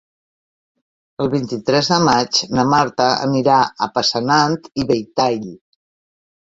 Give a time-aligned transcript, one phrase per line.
[1.25, 5.51] El vint-i-tres de maig na Marta anirà a Passanant i Belltall.